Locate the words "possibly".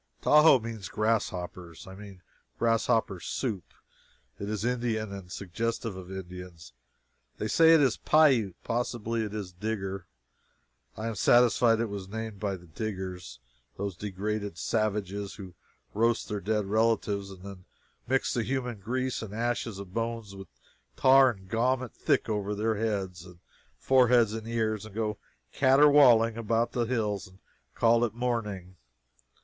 8.63-9.21